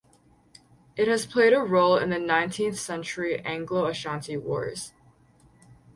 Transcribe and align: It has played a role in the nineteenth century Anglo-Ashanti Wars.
It 0.97 1.07
has 1.07 1.27
played 1.27 1.53
a 1.53 1.59
role 1.59 1.95
in 1.95 2.09
the 2.09 2.17
nineteenth 2.17 2.79
century 2.79 3.39
Anglo-Ashanti 3.45 4.35
Wars. 4.35 4.93